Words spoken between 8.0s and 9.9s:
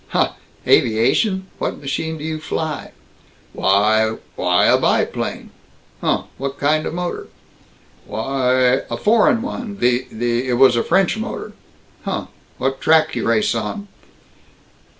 "Why, a foreign one.